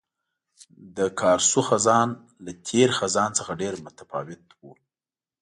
[0.97, 2.09] د کارسو خزان
[2.45, 4.71] له تېر خزان څخه ډېر متفاوت وو.